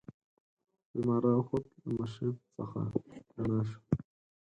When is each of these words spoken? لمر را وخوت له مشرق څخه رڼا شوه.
لمر 0.93 1.19
را 1.25 1.31
وخوت 1.37 1.65
له 1.81 1.89
مشرق 1.97 2.37
څخه 2.55 2.81
رڼا 3.35 3.61
شوه. 3.69 3.79